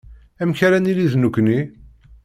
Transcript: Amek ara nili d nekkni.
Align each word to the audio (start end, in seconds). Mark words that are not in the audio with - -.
Amek 0.41 0.59
ara 0.67 0.79
nili 0.79 1.07
d 1.11 1.13
nekkni. 1.17 1.59